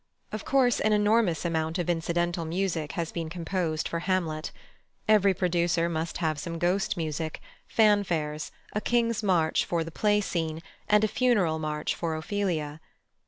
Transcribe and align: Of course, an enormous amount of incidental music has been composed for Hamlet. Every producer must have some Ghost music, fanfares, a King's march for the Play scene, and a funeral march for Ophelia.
Of 0.31 0.45
course, 0.45 0.79
an 0.79 0.93
enormous 0.93 1.45
amount 1.45 1.77
of 1.77 1.87
incidental 1.87 2.43
music 2.43 2.93
has 2.93 3.11
been 3.11 3.29
composed 3.29 3.87
for 3.87 3.99
Hamlet. 3.99 4.51
Every 5.07 5.31
producer 5.35 5.87
must 5.89 6.17
have 6.17 6.39
some 6.39 6.57
Ghost 6.57 6.97
music, 6.97 7.39
fanfares, 7.67 8.51
a 8.73 8.81
King's 8.81 9.21
march 9.21 9.63
for 9.63 9.83
the 9.83 9.91
Play 9.91 10.19
scene, 10.19 10.63
and 10.89 11.03
a 11.03 11.07
funeral 11.07 11.59
march 11.59 11.93
for 11.93 12.15
Ophelia. 12.15 12.81